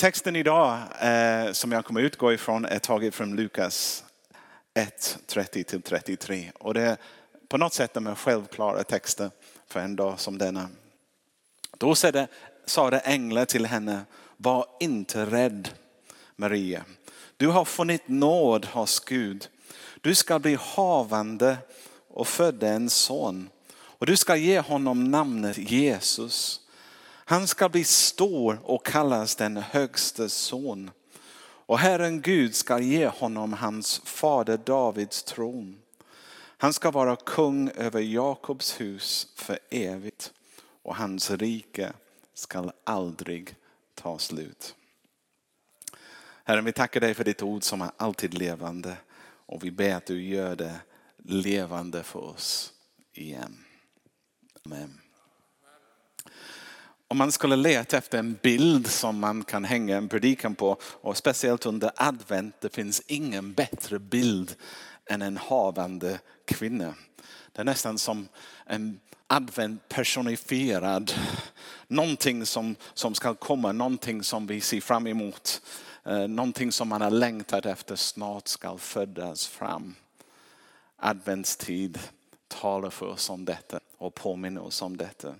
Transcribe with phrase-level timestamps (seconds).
[0.00, 4.04] Texten idag eh, som jag kommer utgå ifrån är taget från Lukas
[4.74, 6.50] 1, 30-33.
[6.58, 6.96] Och det är
[7.48, 9.30] på något sätt de självklara texter
[9.66, 10.68] för en dag som denna.
[11.78, 11.94] Då
[12.66, 14.00] sa det, änglar till henne,
[14.36, 15.68] var inte rädd
[16.36, 16.84] Maria.
[17.36, 19.48] Du har funnit nåd hos Gud.
[20.00, 21.56] Du ska bli havande
[22.08, 23.48] och födde en son.
[23.70, 26.60] Och du ska ge honom namnet Jesus.
[27.28, 30.90] Han ska bli stor och kallas den högste son.
[31.40, 35.78] Och Herren Gud ska ge honom hans fader Davids tron.
[36.36, 40.32] Han ska vara kung över Jakobs hus för evigt
[40.82, 41.92] och hans rike
[42.34, 43.54] ska aldrig
[43.94, 44.74] ta slut.
[46.44, 48.96] Herren, vi tackar dig för ditt ord som är alltid levande
[49.46, 50.80] och vi ber att du gör det
[51.16, 52.72] levande för oss
[53.12, 53.64] igen.
[54.64, 55.00] Amen.
[57.10, 61.16] Om man skulle leta efter en bild som man kan hänga en predikan på och
[61.16, 64.54] speciellt under advent, det finns ingen bättre bild
[65.06, 66.94] än en havande kvinna.
[67.52, 68.28] Det är nästan som
[68.66, 71.12] en advent personifierad.
[71.86, 75.62] Någonting som, som ska komma, någonting som vi ser fram emot.
[76.04, 79.94] Eh, någonting som man har längtat efter snart ska födas fram.
[80.96, 81.98] Adventstid
[82.48, 85.34] talar för oss om detta och påminner oss om detta.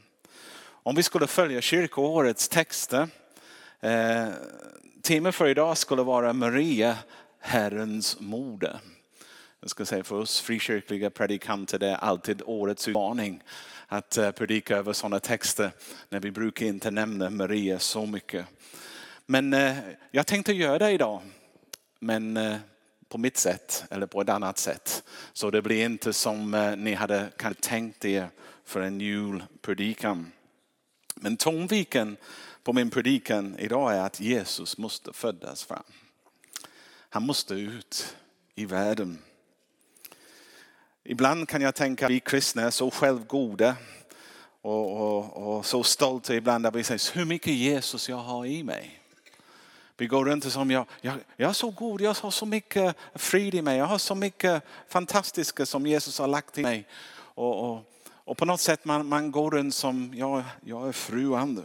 [0.83, 3.09] Om vi skulle följa kyrkoårets texter,
[3.81, 4.29] eh,
[5.03, 6.97] temat för idag skulle vara Maria,
[7.41, 8.81] Herrens moder.
[9.61, 13.43] Jag ska säga för oss frikyrkliga predikanter, det är alltid årets utmaning
[13.87, 15.71] att eh, predika över sådana texter
[16.09, 18.47] när vi brukar inte nämna Maria så mycket.
[19.27, 19.77] Men eh,
[20.11, 21.23] jag tänkte göra det idag.
[22.01, 22.57] Men eh,
[23.09, 25.03] på mitt sätt eller på ett annat sätt.
[25.33, 27.29] Så det blir inte som eh, ni hade
[27.61, 28.29] tänkt er
[28.65, 30.33] för en julpredikan.
[31.21, 32.17] Men tonviken
[32.63, 35.83] på min predikan idag är att Jesus måste födas fram.
[37.09, 38.17] Han måste ut
[38.55, 39.19] i världen.
[41.05, 43.77] Ibland kan jag tänka att vi kristna är så självgoda
[44.63, 48.63] och, och, och så stolta ibland att vi säger hur mycket Jesus jag har i
[48.63, 49.01] mig.
[49.97, 53.55] Vi går runt som jag, jag, jag är så god, jag har så mycket frid
[53.55, 56.87] i mig, jag har så mycket fantastiska som Jesus har lagt i mig.
[57.11, 57.85] Och, och,
[58.29, 61.63] och på något sätt man, man går runt som, ja jag är fruande,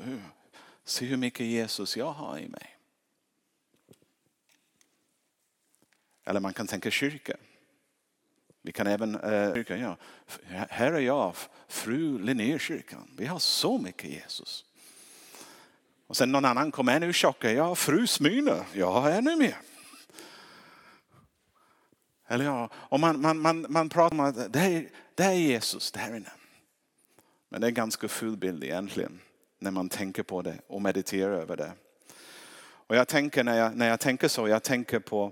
[0.83, 2.77] se hur mycket Jesus jag har i mig.
[6.25, 7.37] Eller man kan tänka kyrka.
[8.61, 9.97] Vi kan även, eh, kyrka, ja.
[10.69, 11.35] här är jag,
[11.67, 13.09] fru Linnékyrkan.
[13.17, 14.65] Vi har så mycket Jesus.
[16.07, 19.57] Och sen någon annan kommer ännu tjockare, ja fru Smyne, jag har ännu mer.
[22.27, 25.91] Eller ja, och man, man, man, man pratar om att det är, det är Jesus
[25.91, 26.31] där inne.
[27.53, 29.19] Men det är en ganska ful bild egentligen
[29.59, 31.71] när man tänker på det och mediterar över det.
[32.61, 35.31] Och jag tänker när jag, när jag tänker så, jag tänker på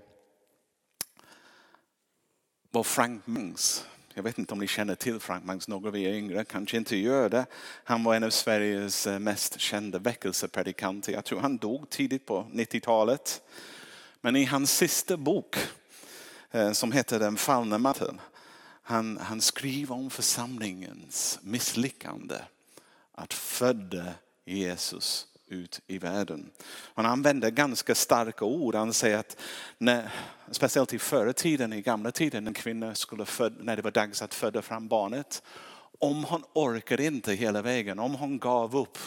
[2.72, 6.14] vad Frank Mangs, jag vet inte om ni känner till Frank Mangs, några av er
[6.14, 7.46] yngre kanske inte gör det.
[7.84, 11.14] Han var en av Sveriges mest kända väckelsepredikanter.
[11.14, 13.42] Jag tror han dog tidigt på 90-talet.
[14.22, 15.58] Men i hans sista bok
[16.52, 18.22] eh, som heter Den fallna matten,
[18.92, 22.36] han, han skriver om församlingens misslyckande
[23.12, 24.14] att föda
[24.46, 26.52] Jesus ut i världen.
[26.96, 28.76] Han använder ganska starka ord.
[28.76, 29.38] Han säger att
[29.78, 30.12] när,
[30.52, 34.22] speciellt i förra tiden, i gamla tiden, en kvinna skulle föda, när det var dags
[34.22, 35.44] att föda fram barnet.
[36.00, 38.98] Om hon orkade inte hela vägen, om hon gav upp,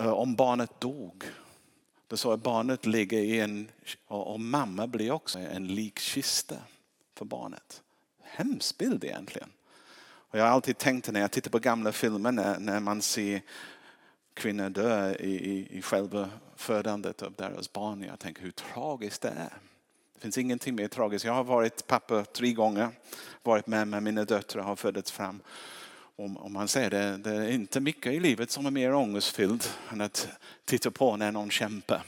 [0.00, 1.24] eh, om barnet dog,
[2.08, 3.68] då sa barnet ligger i en,
[4.06, 6.56] och mamma blir också en likkista
[7.20, 7.82] för barnet.
[8.22, 9.48] Hemsk bild egentligen.
[10.02, 13.42] Och jag har alltid tänkt när jag tittar på gamla filmer när, när man ser
[14.34, 18.02] kvinnor dö i, i, i själva födandet av deras barn.
[18.02, 19.52] Jag tänker hur tragiskt det är.
[20.14, 21.24] Det finns ingenting mer tragiskt.
[21.24, 22.88] Jag har varit pappa tre gånger,
[23.42, 25.40] varit med när mina döttrar har födits fram.
[26.16, 30.00] Om man säger det, det är inte mycket i livet som är mer ångestfyllt än
[30.00, 30.28] att
[30.64, 32.02] titta på när någon kämpar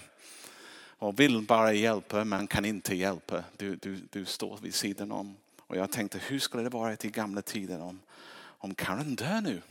[1.03, 3.45] och vill bara hjälpa men kan inte hjälpa.
[3.57, 5.37] Du, du, du står vid sidan om.
[5.61, 8.01] Och jag tänkte hur skulle det varit i gamla tider om,
[8.43, 9.63] om Karen dör nu?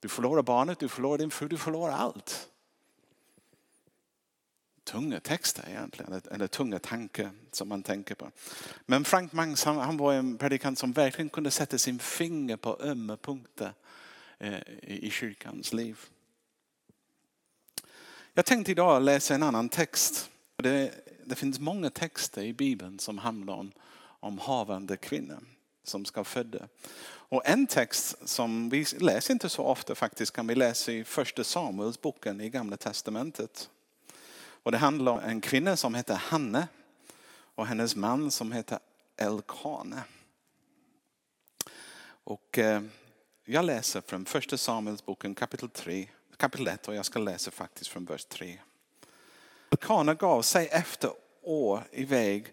[0.00, 2.48] Du förlorar barnet, du förlorar din fru, du förlorar allt.
[4.84, 8.30] Tunga texter egentligen, eller tunga tankar som man tänker på.
[8.86, 12.78] Men Frank Mangs han, han var en predikant som verkligen kunde sätta sin finger på
[12.80, 13.72] ömma punkter
[14.38, 15.98] eh, i kyrkans liv.
[18.34, 20.30] Jag tänkte idag läsa en annan text.
[20.56, 20.94] Det,
[21.24, 25.38] det finns många texter i Bibeln som handlar om, om havande kvinnor.
[25.84, 26.68] som ska föda.
[27.02, 31.44] Och en text som vi läser inte så ofta faktiskt kan vi läsa i första
[31.44, 33.70] Samuelsboken i Gamla Testamentet.
[34.62, 36.68] Och det handlar om en kvinna som heter Hanne
[37.54, 38.78] och hennes man som heter
[39.16, 40.02] Elkane.
[42.24, 42.82] Och eh,
[43.44, 46.08] jag läser från första Samuelsboken kapitel 3,
[46.40, 48.58] kapitel 1 och jag ska läsa faktiskt från vers 3.
[49.80, 51.10] Kana gav sig efter
[51.42, 52.46] år iväg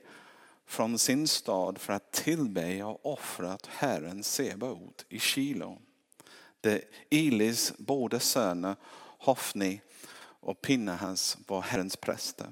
[0.66, 5.78] från sin stad för att tillbe och offra åt Herren Sebaot i Kilo.
[6.62, 8.76] Där Ilis båda söner
[9.20, 9.82] Hofni
[10.20, 12.48] och Pinnahas var Herrens präster.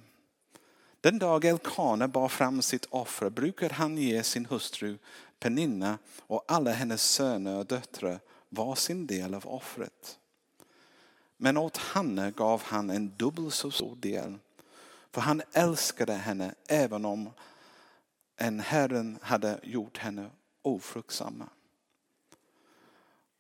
[1.02, 4.98] Den dag Elkana bar fram sitt offer brukade han ge sin hustru
[5.40, 10.20] Peninna och alla hennes söner och döttrar var sin del av offret.
[11.38, 14.38] Men åt Hanne gav han en dubbel så stor del.
[15.12, 17.30] För han älskade henne även om
[18.38, 20.30] en Herren hade gjort henne
[20.62, 21.44] ofruktsam.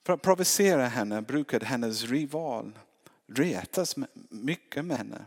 [0.05, 2.79] För att provocera henne brukade hennes rival
[3.27, 3.95] retas
[4.29, 5.25] mycket med henne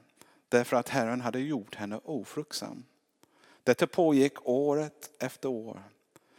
[0.48, 2.84] därför att Herren hade gjort henne ofruktsam.
[3.64, 5.82] Detta pågick året efter år.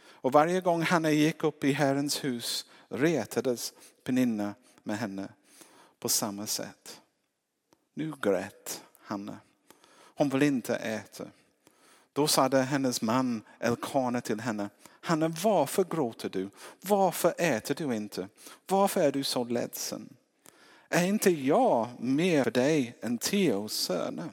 [0.00, 3.72] Och varje gång Hanna gick upp i Herrens hus retades
[4.04, 5.28] Peninna med henne
[6.00, 7.00] på samma sätt.
[7.94, 9.38] Nu grät Hanna.
[9.92, 11.24] Hon vill inte äta.
[12.12, 14.68] Då sade hennes man Elkane till henne,
[15.00, 16.50] Hanna varför gråter du?
[16.80, 18.28] Varför äter du inte?
[18.66, 20.08] Varför är du så ledsen?
[20.88, 24.30] Är inte jag mer för dig än Teos söner?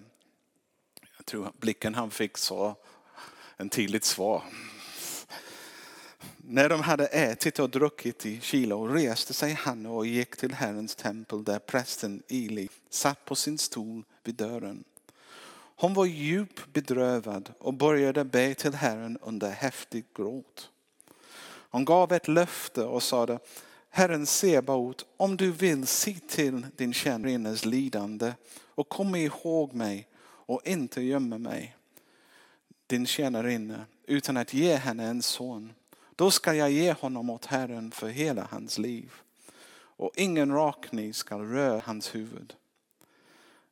[1.17, 2.75] Jag tror blicken han fick så
[3.57, 4.43] en tydligt svar.
[6.49, 10.95] När de hade ätit och druckit i Kilo reste sig han och gick till Herrens
[10.95, 14.83] tempel där prästen Eli satt på sin stol vid dörren.
[15.75, 20.69] Hon var djupt bedrövad och började be till Herren under häftig gråt.
[21.45, 23.39] Hon gav ett löfte och sade,
[23.89, 28.33] Herren Sebaot, om du vill se till din tjänarinnas lidande
[28.65, 31.75] och kom ihåg mig och inte gömma mig,
[32.88, 35.73] din tjänarinna, utan att ge henne en son.
[36.17, 39.13] Då ska jag ge honom åt Herren för hela hans liv
[39.79, 42.55] och ingen rakning ska röra hans huvud.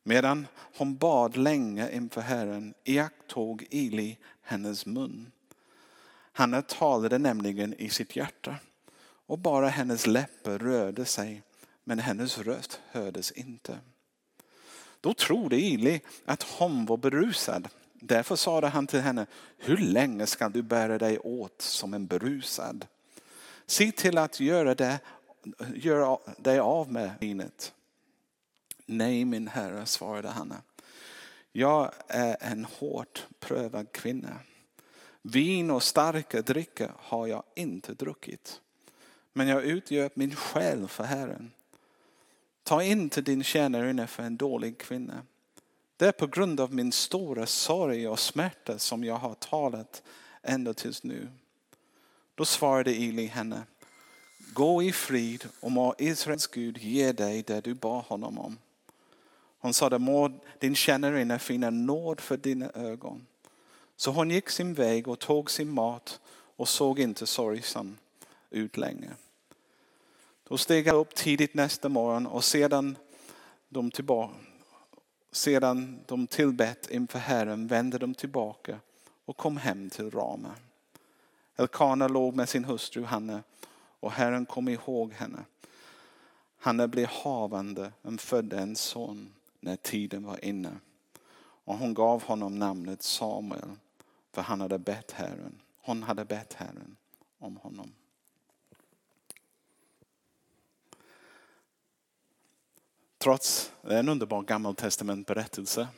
[0.02, 0.46] Medan
[0.76, 5.32] hon bad länge inför Herren iakttog Eli hennes mun.
[6.32, 8.56] Han talade nämligen i sitt hjärta
[9.26, 11.42] och bara hennes läppar rörde sig
[11.84, 13.78] men hennes röst hördes inte.
[15.00, 17.68] Då trodde Eli att hon var berusad.
[18.06, 19.26] Därför sade han till henne,
[19.58, 22.86] hur länge ska du bära dig åt som en berusad?
[23.66, 24.98] Se till att göra, det,
[25.74, 27.72] göra dig av med vinet.
[28.86, 30.62] Nej min herre, svarade Hanna.
[31.52, 34.38] Jag är en hårt prövad kvinna.
[35.22, 38.60] Vin och starka drycker har jag inte druckit.
[39.32, 41.50] Men jag utgör min själ för Herren.
[42.62, 45.22] Ta inte din tjänarinna för en dålig kvinna.
[45.96, 50.02] Det är på grund av min stora sorg och smärta som jag har talat
[50.42, 51.28] ända tills nu.
[52.34, 53.62] Då svarade Eli henne,
[54.52, 58.58] gå i frid och må Israels Gud ge dig det du bad honom om.
[59.58, 63.26] Hon sade, må din tjänarinna finna nåd för dina ögon.
[63.96, 66.20] Så hon gick sin väg och tog sin mat
[66.56, 67.96] och såg inte sorgsam
[68.50, 69.10] ut längre.
[70.48, 72.96] Då steg han upp tidigt nästa morgon och sedan
[73.68, 74.34] de, tillbaka,
[75.36, 78.80] sedan de tillbett inför Herren vände de tillbaka
[79.24, 80.54] och kom hem till Rama.
[81.56, 83.42] Elkana låg med sin hustru Hanne
[84.00, 85.44] och Herren kom ihåg henne.
[86.58, 90.72] Hanne blev havande och födde en son när tiden var inne.
[91.38, 93.70] Och hon gav honom namnet Samuel
[94.32, 95.62] för han hade bett Herren.
[95.80, 96.96] Hon hade bett Herren
[97.38, 97.92] om honom.
[103.26, 105.88] Trots, det är en underbar gammaltestamentberättelse.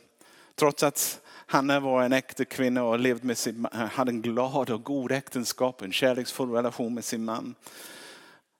[0.55, 4.85] Trots att Hanna var en äkta kvinna och levde med sin, hade en glad och
[4.85, 7.55] god äktenskap, en kärleksfull relation med sin man,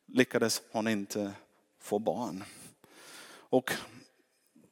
[0.07, 1.33] lyckades hon inte
[1.81, 2.45] få barn.
[3.31, 3.73] Och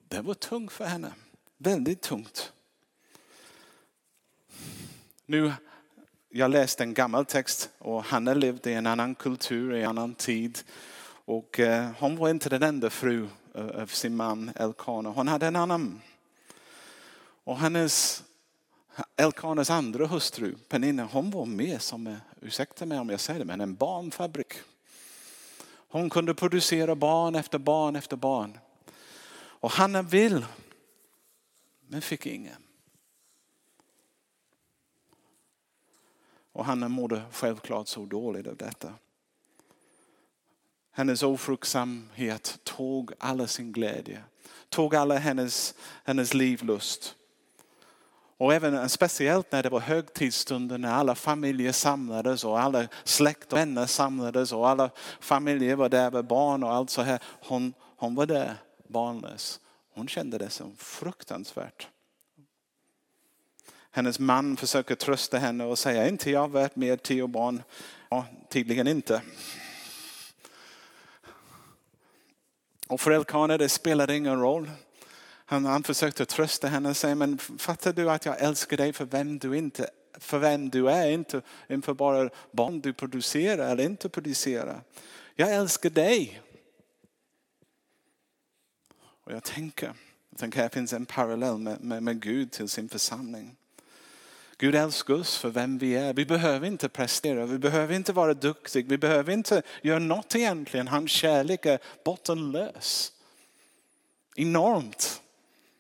[0.09, 1.13] det var tungt för henne.
[1.59, 2.53] Väldigt tungt.
[5.27, 5.53] Nu,
[6.29, 10.15] jag läste en gammal text och Hanna levde i en annan kultur, i en annan
[10.15, 10.59] tid.
[11.25, 15.11] Och eh, hon var inte den enda fru av sin man Elkana.
[15.11, 16.01] Hon hade en annan.
[17.45, 18.25] Och hennes
[19.17, 23.61] Elkanas andra hustru Penina, hon var med som, ursäkta mig om jag säger det, men
[23.61, 24.53] en barnfabrik.
[25.89, 28.59] Hon kunde producera barn efter barn efter barn.
[29.35, 30.47] Och Hanna vill,
[31.87, 32.63] men fick ingen.
[36.53, 38.95] Och Hanna mådde självklart så dåligt av detta.
[40.97, 44.23] Hennes ofruktsamhet tog alla sin glädje,
[44.69, 45.75] tog alla hennes,
[46.05, 47.15] hennes livlust.
[48.37, 53.59] Och även speciellt när det var högtidsstunder när alla familjer samlades och alla släkt och
[53.59, 57.23] vänner samlades och alla familjer var där med barn och allt så här.
[57.41, 58.55] Hon, hon var där
[58.89, 59.61] barnlös.
[59.95, 61.89] Hon kände det som fruktansvärt.
[63.91, 67.63] Hennes man försöker trösta henne och säga, inte jag värt mer tio barn?
[68.09, 69.23] Ja, tydligen inte.
[72.87, 74.71] Och för Elkana det spelade ingen roll.
[75.49, 79.05] Han, han försökte trösta henne och säga, men fattar du att jag älskar dig för
[79.05, 84.09] vem du, inte, för vem du är, inte inför bara barn du producerar eller inte
[84.09, 84.83] producerar.
[85.35, 86.43] Jag älskar dig.
[88.99, 89.93] Och jag tänker,
[90.31, 93.57] jag tänker här finns en parallell med, med, med Gud till sin församling.
[94.59, 96.15] Gud älskar oss för vem vi är.
[96.15, 100.89] Vi behöver inte prestera, vi behöver inte vara duktiga, vi behöver inte göra något egentligen.
[100.89, 103.13] Hans kärlek är bottenlös.
[104.37, 105.23] Enormt.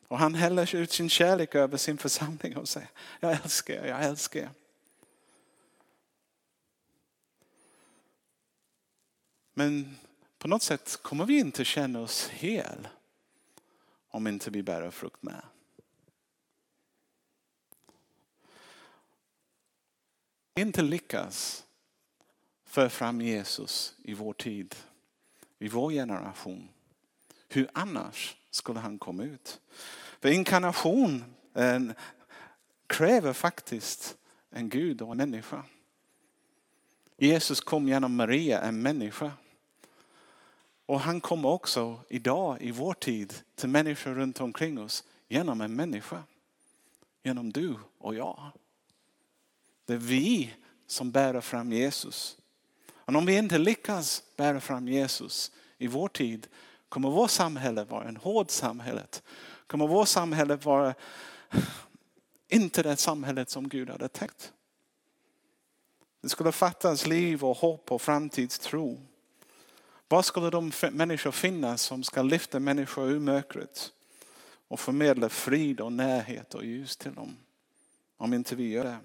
[0.08, 2.88] Och han häller ut sin kärlek över sin församling och säger,
[3.20, 4.50] jag älskar er, jag älskar er.
[9.54, 9.96] Men
[10.38, 12.88] på något sätt kommer vi inte känna oss hel
[14.08, 15.42] om inte vi bär frukt med.
[20.58, 21.64] Inte lyckas
[22.64, 24.74] föra fram Jesus i vår tid,
[25.58, 26.68] i vår generation.
[27.48, 29.60] Hur annars skulle han komma ut?
[30.20, 31.94] För inkarnation en,
[32.86, 34.16] kräver faktiskt
[34.50, 35.64] en Gud och en människa.
[37.16, 39.32] Jesus kom genom Maria, en människa.
[40.86, 45.76] Och han kommer också idag i vår tid till människor runt omkring oss genom en
[45.76, 46.22] människa.
[47.22, 48.52] Genom du och jag.
[49.86, 50.54] Det är vi
[50.86, 52.38] som bär fram Jesus.
[52.94, 56.46] Och om vi inte lyckas bära fram Jesus i vår tid
[56.88, 59.02] kommer vårt samhälle vara en hård samhälle.
[59.66, 60.94] Kommer vårt samhälle vara
[62.48, 64.52] inte det samhället som Gud hade tänkt.
[66.20, 69.00] Det skulle fattas liv och hopp och framtidstro.
[70.08, 73.92] Var skulle de människor finnas som ska lyfta människor ur mörkret
[74.68, 77.36] och förmedla frid och närhet och ljus till dem?
[78.16, 78.98] Om inte vi gör det.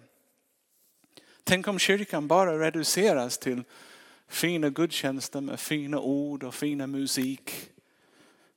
[1.43, 3.63] Tänk om kyrkan bara reduceras till
[4.27, 7.69] fina gudstjänster med fina ord och fina musik.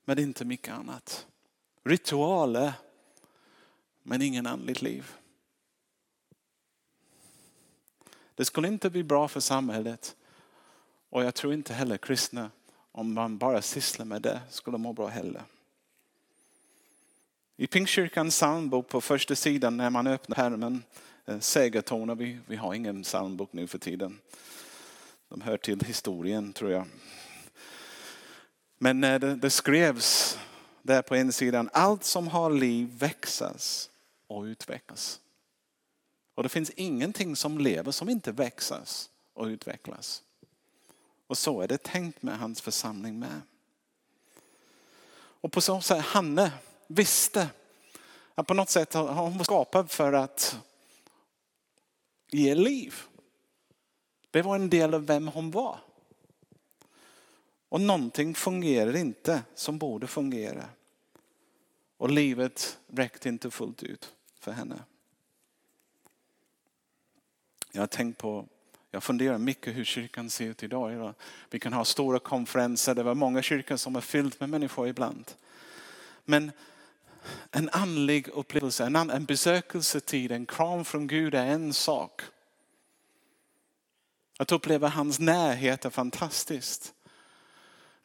[0.04, 1.26] Men inte mycket annat.
[1.84, 2.72] Ritualer
[4.02, 5.12] men ingen andligt liv.
[8.34, 10.16] Det skulle inte bli bra för samhället
[11.10, 12.50] och jag tror inte heller kristna,
[12.92, 15.42] om man bara sysslar med det, skulle må bra heller.
[17.56, 20.82] I Pingstkyrkans psalmbok på första sidan när man öppnar pärmen
[21.26, 24.20] Eh, segertoner, vi, vi har ingen psalmbok nu för tiden.
[25.28, 26.86] De hör till historien tror jag.
[28.78, 30.38] Men när det, det skrevs
[30.82, 33.90] där på insidan, allt som har liv växas
[34.26, 35.20] och utvecklas.
[36.34, 40.22] Och det finns ingenting som lever som inte växas och utvecklas.
[41.26, 43.40] Och så är det tänkt med hans församling med.
[45.40, 46.52] Och på så sätt, Hanne
[46.86, 47.48] visste
[48.34, 50.58] att på något sätt har hon skapad för att
[52.34, 52.94] ge liv.
[54.30, 55.78] Det var en del av vem hon var.
[57.68, 60.68] Och någonting fungerar inte som borde fungera.
[61.96, 64.82] Och livet räckte inte fullt ut för henne.
[67.72, 68.46] Jag har tänkt på
[68.94, 71.14] jag funderar mycket hur kyrkan ser ut idag.
[71.50, 75.32] Vi kan ha stora konferenser, det var många kyrkor som är fyllt med människor ibland.
[76.24, 76.52] Men
[77.50, 82.22] en andlig upplevelse, en, en besökelsetid, en kram från Gud är en sak.
[84.38, 86.94] Att uppleva hans närhet är fantastiskt.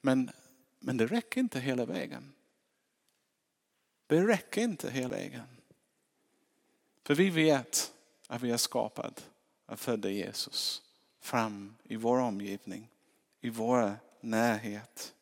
[0.02, 0.32] Men,
[0.80, 2.34] men det räcker inte hela vägen.
[4.08, 5.48] Det räcker inte hela vägen.
[7.04, 7.94] För vi vet
[8.28, 9.22] att vi är skapade
[9.66, 10.82] att födda Jesus
[11.22, 12.90] fram i vår omgivning,
[13.42, 15.14] i vår närhet.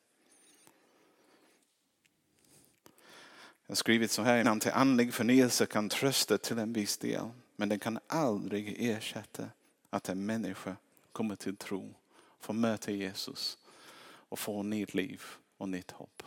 [3.68, 7.30] Jag har skrivit så här innan till andlig förnyelse kan trösta till en viss del.
[7.56, 9.50] Men den kan aldrig ersätta
[9.90, 10.76] att en människa
[11.12, 11.94] kommer till tro,
[12.40, 13.58] får möta Jesus
[14.04, 15.22] och får nytt liv
[15.58, 16.24] och nytt hopp.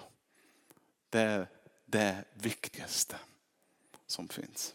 [1.11, 1.49] Det är
[1.87, 3.17] det viktigaste
[4.07, 4.75] som finns.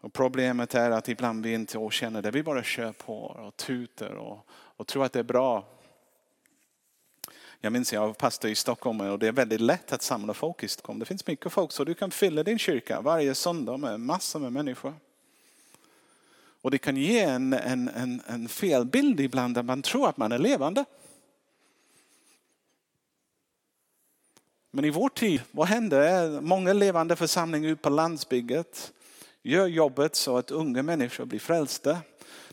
[0.00, 2.30] Och problemet är att ibland vi inte känner det.
[2.30, 5.64] Vi bara kör på och tuter och, och tror att det är bra.
[7.62, 10.62] Jag minns jag var pastor i Stockholm och det är väldigt lätt att samla folk
[10.62, 10.98] i Stockholm.
[10.98, 14.52] Det finns mycket folk så du kan fylla din kyrka varje söndag med massor med
[14.52, 14.94] människor.
[16.62, 20.32] Och det kan ge en, en, en, en felbild ibland där man tror att man
[20.32, 20.84] är levande.
[24.70, 26.40] Men i vår tid, vad händer?
[26.40, 28.92] Många levande församlingar ute på landsbygget
[29.42, 31.98] gör jobbet så att unga människor blir frälsta.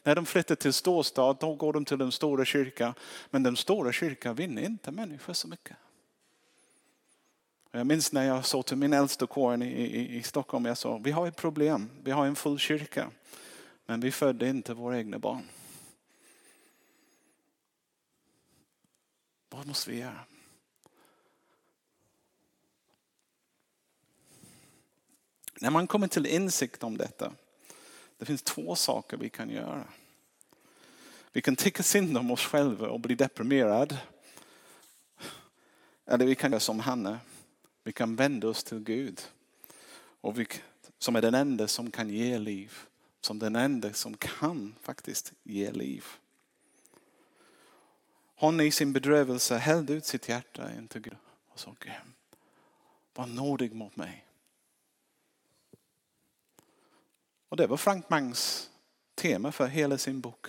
[0.07, 2.93] När de flyttar till storstad då går de till den stora kyrkan.
[3.29, 5.77] Men den stora kyrkan vinner inte människor så mycket.
[7.71, 10.97] Jag minns när jag sa till min äldsta kåren i, i, i Stockholm, jag sa
[10.97, 13.11] vi har ett problem, vi har en full kyrka.
[13.85, 15.43] Men vi födde inte våra egna barn.
[19.49, 20.19] Vad måste vi göra?
[25.61, 27.33] När man kommer till insikt om detta,
[28.17, 29.87] det finns två saker vi kan göra.
[31.37, 33.97] Vi kan tycka synd om oss själva och bli deprimerad.
[36.05, 37.19] Eller vi kan göra som Hanna.
[37.83, 39.21] Vi kan vända oss till Gud.
[40.21, 40.47] Och vi,
[40.99, 42.73] som är den enda som kan ge liv.
[43.21, 46.05] Som den enda som kan faktiskt ge liv.
[48.35, 51.17] Hon i sin bedrövelse hällde ut sitt hjärta inför Gud
[51.49, 51.93] och sa Gud
[53.13, 54.25] var nådig mot mig.
[57.49, 58.69] Och det var Frank Mangs
[59.15, 60.47] tema för hela sin bok.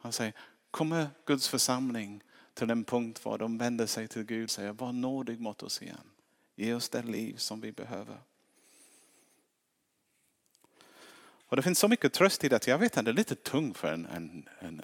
[0.00, 0.32] Han säger,
[0.70, 2.22] kommer Guds församling
[2.54, 5.82] till en punkt var de vänder sig till Gud och säger, var nådig mot oss
[5.82, 6.10] igen.
[6.56, 8.16] Ge oss det liv som vi behöver.
[11.46, 12.66] Och det finns så mycket tröst i det.
[12.66, 14.82] Jag vet att det är lite tungt för en, en, en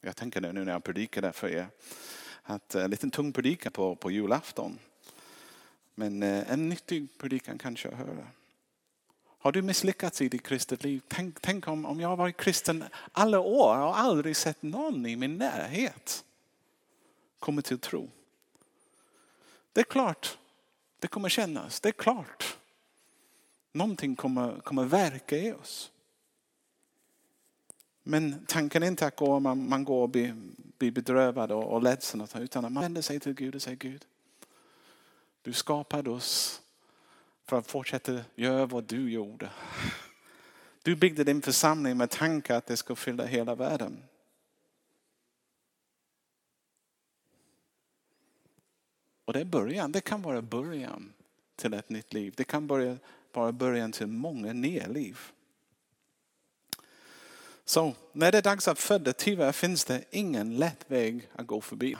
[0.00, 1.68] jag tänker nu när jag predikar där för er,
[2.42, 4.78] att eh, en liten tung predikan på, på julafton.
[5.94, 8.26] Men eh, en nyttig predikan kanske att höra.
[9.44, 11.02] Har du misslyckats i ditt kristet liv?
[11.08, 15.16] Tänk, tänk om, om jag har varit kristen alla år och aldrig sett någon i
[15.16, 16.24] min närhet
[17.38, 18.10] komma till tro.
[19.72, 20.38] Det är klart,
[20.98, 22.56] det kommer kännas, det är klart.
[23.72, 25.90] Någonting kommer, kommer verka i oss.
[28.02, 30.36] Men tanken är inte att gå, man, man går och blir,
[30.78, 34.04] blir bedrövad och, och ledsen utan att man vänder sig till Gud och säger Gud,
[35.42, 36.60] du skapade oss
[37.46, 39.50] för att fortsätta göra vad du gjorde.
[40.82, 44.02] Du byggde din församling med tanke att det skulle fylla hela världen.
[49.24, 51.12] Och det är början, det kan vara början
[51.56, 52.34] till ett nytt liv.
[52.36, 52.96] Det kan börja,
[53.32, 55.18] vara början till många nya liv.
[57.64, 61.60] Så när det är dags att föda, tyvärr finns det ingen lätt väg att gå
[61.60, 61.96] förbi.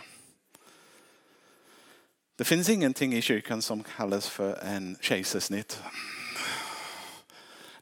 [2.37, 5.83] Det finns ingenting i kyrkan som kallas för en kejsarsnitt.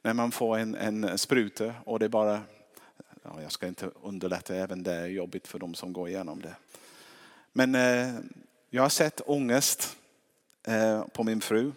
[0.03, 2.41] När man får en, en spruta och det bara,
[3.23, 6.55] ja, jag ska inte underlätta, även det är jobbigt för de som går igenom det.
[7.53, 8.15] Men eh,
[8.71, 9.97] jag har sett ångest
[10.67, 11.73] eh, på min fru.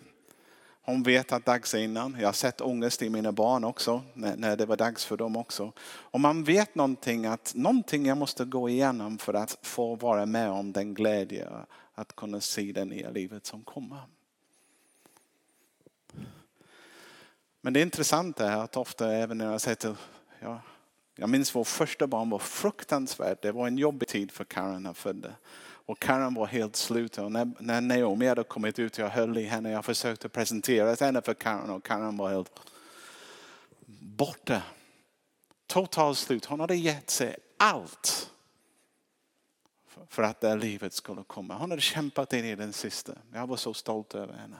[0.82, 2.18] Hon vet att dags innan.
[2.20, 5.38] Jag har sett ångest i mina barn också, när, när det var dags för dem
[5.38, 5.72] också.
[5.80, 10.50] Och man vet någonting att någonting jag måste gå igenom för att få vara med
[10.50, 11.50] om den glädje
[11.96, 14.02] att kunna se det nya livet som kommer.
[17.62, 19.96] Men det intressanta är att ofta även när jag sätter...
[20.40, 20.62] ja,
[21.16, 23.42] jag minns vår första barn var fruktansvärt.
[23.42, 25.36] Det var en jobbig tid för Karen att födde.
[25.86, 27.18] Och Karen var helt slut.
[27.18, 31.22] Och när, när Naomi hade kommit ut, jag höll i henne, jag försökte presentera henne
[31.22, 32.52] för Karen och Karen var helt
[34.00, 34.64] borta.
[35.68, 36.46] Totalt slut.
[36.46, 38.32] Hon hade gett sig allt
[40.10, 41.58] för att det livet skulle komma.
[41.58, 43.14] Hon hade kämpat in i den sista.
[43.34, 44.58] Jag var så stolt över henne.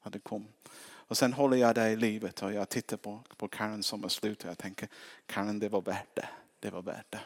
[0.00, 0.46] Hade kom.
[0.80, 4.08] Och sen håller jag det i livet och jag tittar på, på Karen som har
[4.08, 4.48] slutat.
[4.48, 4.88] Jag tänker,
[5.26, 6.28] Karen det var värt det.
[6.60, 7.20] Det var värt det.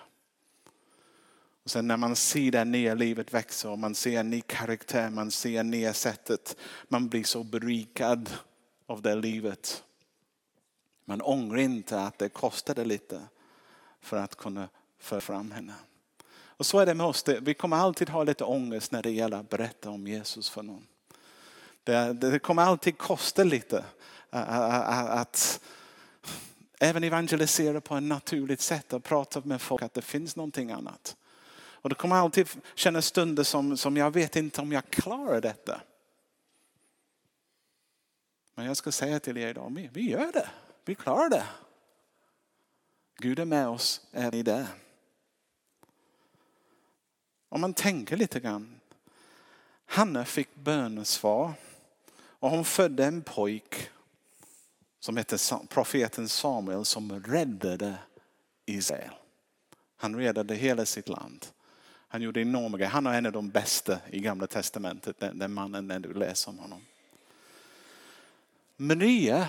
[1.64, 5.11] Och sen när man ser det nya livet växa och man ser en ny karaktär,
[5.11, 6.57] man ser nya sättet.
[6.88, 8.31] Man blir så berikad
[8.87, 9.85] av det livet.
[11.05, 13.22] Man ångrar inte att det kostade lite
[14.00, 15.74] för att kunna föra fram henne.
[16.62, 17.25] Och så är det med oss.
[17.29, 20.87] Vi kommer alltid ha lite ångest när det gäller att berätta om Jesus för någon.
[21.85, 23.85] Det, det kommer alltid kosta lite
[24.31, 25.61] att, att
[26.79, 31.16] även evangelisera på ett naturligt sätt och prata med folk att det finns någonting annat.
[31.55, 35.81] Och det kommer alltid kännas stunder som, som jag vet inte om jag klarar detta.
[38.55, 40.48] Men jag ska säga till er idag, vi gör det.
[40.85, 41.46] Vi klarar det.
[43.18, 44.66] Gud är med oss även i det.
[47.53, 48.81] Om man tänker lite grann.
[49.87, 51.53] Hanna fick bönesvar
[52.15, 53.91] och hon födde en pojk
[55.01, 55.38] som hette
[55.69, 57.95] profeten Samuel som räddade
[58.67, 59.11] Israel.
[59.97, 61.47] Han räddade hela sitt land.
[62.09, 62.91] Han gjorde enorma grejer.
[62.91, 66.51] Han är en av de bästa i gamla testamentet, den, den mannen när du läser
[66.51, 66.81] om honom.
[68.77, 69.49] Maria,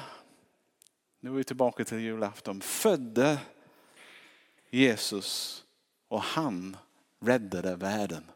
[1.19, 3.37] nu är vi tillbaka till julafton, födde
[4.69, 5.63] Jesus
[6.07, 6.77] och han
[7.23, 8.31] räddade världen.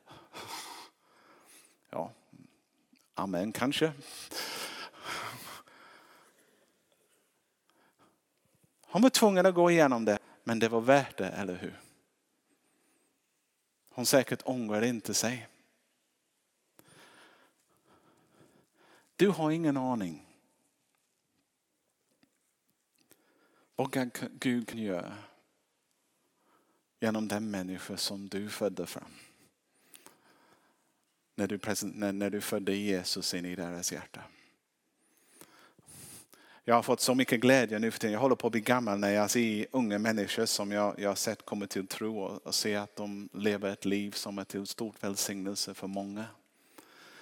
[1.90, 2.12] Ja,
[3.14, 3.94] amen kanske.
[8.82, 11.82] Hon var tvungen att gå igenom det, men det var värt det, eller hur?
[13.90, 15.48] Hon säkert ångrade inte sig.
[19.16, 20.28] Du har ingen aning
[23.76, 25.18] vad Gud kan göra
[27.00, 29.14] genom den människa som du födde fram.
[31.36, 34.22] När du, när, när du födde Jesus in i deras hjärta.
[36.64, 38.14] Jag har fått så mycket glädje nu för tiden.
[38.14, 41.16] Jag håller på att bli gammal när jag ser unga människor som jag, jag har
[41.16, 44.68] sett kommer till tro och, och ser att de lever ett liv som är till
[44.68, 46.26] stort välsignelse för många.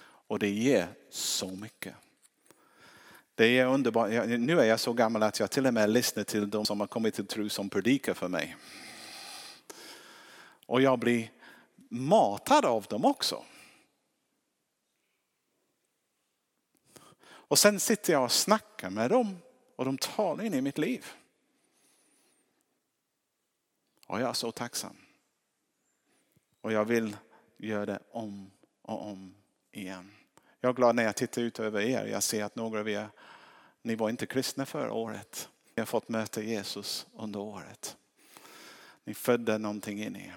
[0.02, 1.94] Och det ger så mycket.
[3.34, 4.10] Det är underbart.
[4.26, 6.86] Nu är jag så gammal att jag till och med lyssnar till de som har
[6.86, 8.56] kommit till tro som predikar för mig.
[10.66, 11.30] Och jag blir
[11.88, 13.44] matad av dem också.
[17.48, 19.38] Och sen sitter jag och snackar med dem
[19.76, 21.06] och de talar in i mitt liv.
[24.06, 24.96] Och jag är så tacksam.
[26.60, 27.16] Och jag vill
[27.56, 28.50] göra det om
[28.82, 29.34] och om
[29.72, 30.12] igen.
[30.60, 32.06] Jag är glad när jag tittar ut över er.
[32.06, 33.08] Jag ser att några av er,
[33.82, 35.48] ni var inte kristna förra året.
[35.74, 37.96] Ni har fått möta Jesus under året.
[39.04, 40.36] Ni födde någonting in i er.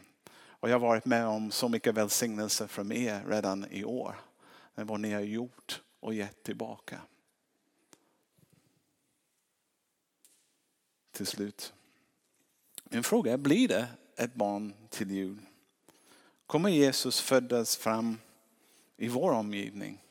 [0.60, 4.16] Och jag har varit med om så mycket välsignelse från er redan i år.
[4.76, 7.02] Med Vad ni har gjort och gett tillbaka.
[11.12, 11.74] Till slut.
[12.84, 15.40] Min fråga är, blir det ett barn till jul?
[16.46, 18.18] Kommer Jesus födas fram
[18.98, 20.04] i vår omgivning?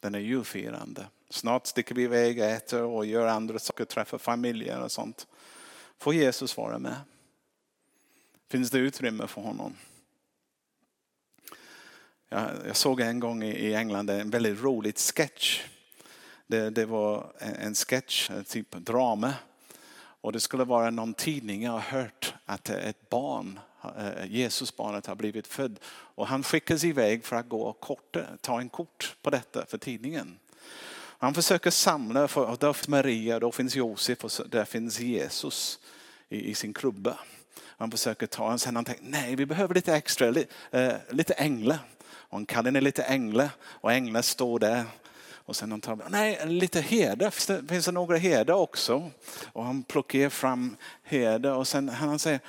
[0.00, 1.06] Den är julfirande.
[1.30, 5.26] Snart sticker vi iväg, och äter och gör andra saker, träffar familjer och sånt.
[5.98, 6.96] Får Jesus vara med?
[8.48, 9.76] Finns det utrymme för honom?
[12.28, 15.62] Jag, såg en gång i England en väldigt rolig sketch.
[16.46, 19.34] Det, det var en sketch, eh, typ drama.
[20.20, 23.60] Och det skulle vara någon tidning jag har hört att eh, ett barn,
[23.98, 25.78] eh, Jesusbarnet har blivit född.
[25.88, 29.78] Och han skickas iväg för att gå och korta, ta en kort på detta för
[29.78, 30.38] tidningen.
[31.18, 35.78] Han försöker samla, för där finns Maria, då finns Josef och där finns Jesus
[36.28, 37.18] i, i sin klubba.
[37.62, 41.34] Han försöker ta en, sen han tänker, nej vi behöver lite extra, lite, eh, lite
[41.34, 41.78] änglar.
[42.08, 44.84] Och han kallar ner lite änglar och änglar står där.
[45.46, 49.10] Och sen han tar, nej lite herde, finns det, finns det några herde också?
[49.52, 52.40] Och han plockar fram herde och sen han säger,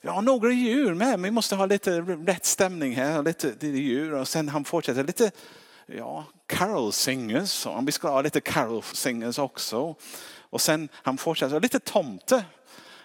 [0.00, 4.14] ja några djur med, vi måste ha lite rätt stämning här, lite, lite djur.
[4.14, 5.30] Och sen han fortsätter, lite
[5.86, 9.94] ja, carol singers, om vi ska ha lite carol singers också.
[10.40, 12.44] Och sen han fortsätter, lite tomte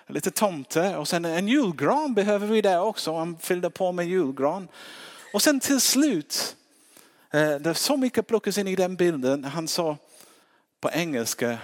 [0.08, 3.16] lite tomte och sen en julgran behöver vi där också.
[3.16, 4.68] Han fyllde på med julgran.
[5.34, 6.56] Och sen till slut,
[7.32, 9.44] eh, det är så mycket plockas in i den bilden.
[9.44, 9.98] Han sa
[10.82, 11.58] på engelska,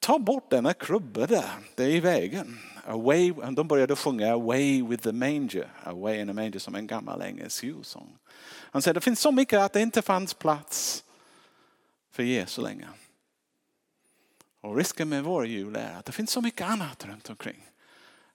[0.00, 2.58] ta bort denna krubba där, det är i vägen.
[2.86, 7.22] Away, de började sjunga Away with the manger, Away in the manger som en gammal
[7.22, 8.18] engelsk julsång.
[8.70, 11.04] Han säger det finns så mycket att det inte fanns plats
[12.12, 12.88] för Jesus längre.
[14.60, 17.64] Och risken med vår jul är att det finns så mycket annat runt omkring.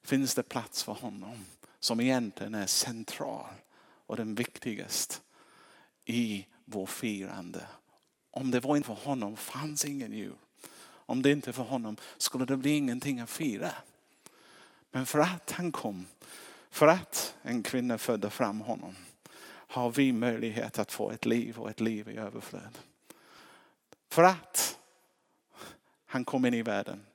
[0.04, 1.46] Finns det plats för honom
[1.80, 3.54] som egentligen är central
[4.06, 5.16] och den viktigaste
[6.06, 7.68] i vår firande.
[8.32, 10.36] Om det var inte för honom fanns ingen jul.
[10.84, 13.72] Om det inte för honom skulle det bli ingenting att fira.
[14.92, 16.06] Men för att han kom,
[16.70, 18.96] för att en kvinna födde fram honom
[19.46, 22.78] har vi möjlighet att få ett liv och ett liv i överflöd.
[24.10, 24.53] För att
[26.14, 27.06] han kom in i världen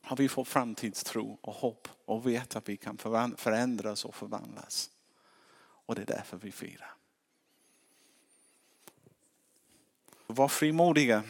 [0.00, 2.98] har vi fått framtidstro och hopp och vet att vi kan
[3.36, 4.90] förändras och förvandlas.
[5.58, 6.94] Och det är därför vi firar.
[10.26, 11.22] Var frimodiga.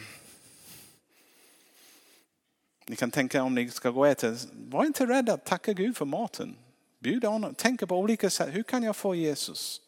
[2.85, 5.97] Ni kan tänka om ni ska gå och äta, var inte rädda, att tacka Gud
[5.97, 6.55] för maten.
[6.99, 9.81] Bjud honom, tänk på olika sätt, hur kan jag få Jesus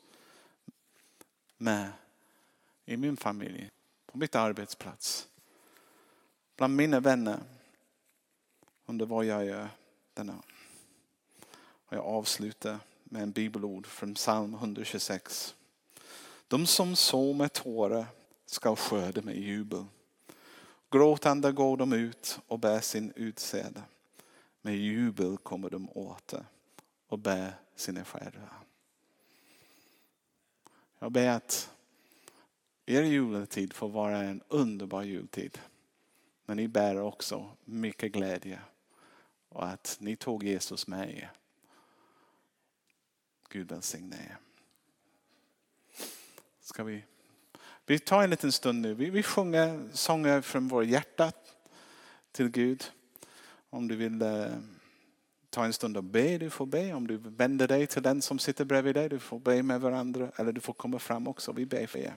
[1.58, 1.92] med
[2.86, 3.70] i min familj,
[4.06, 5.28] på mitt arbetsplats,
[6.62, 7.40] bland mina vänner,
[8.86, 9.70] under vad jag gör
[10.14, 10.42] denna.
[11.86, 15.56] Och jag avslutar med en bibelord från psalm 126.
[16.48, 18.06] De som sår med tårar
[18.46, 19.86] ska skörda med jubel.
[20.92, 23.82] Gråtande går de ut och bär sin utsäde.
[24.62, 26.46] Med jubel kommer de åter
[27.08, 28.50] och bär sina skördar.
[31.00, 31.70] Jag ber att
[32.86, 35.60] er juletid får vara en underbar jultid.
[36.52, 38.60] Men ni bär också mycket glädje
[39.50, 41.32] och att ni tog Jesus med er
[43.50, 44.38] Gud välsigne er.
[46.62, 47.04] Ska vi,
[47.86, 48.94] vi tar en liten stund nu.
[48.94, 51.32] Vi, vi sjunger sånger från vårt hjärta
[52.32, 52.92] till Gud.
[53.70, 54.46] Om du vill eh,
[55.50, 56.94] ta en stund och be, du får be.
[56.94, 60.32] Om du vänder dig till den som sitter bredvid dig, du får be med varandra.
[60.36, 62.16] Eller du får komma fram också, vi ber för er.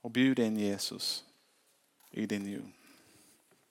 [0.00, 1.24] Och bjud in Jesus
[2.12, 2.81] i din jul.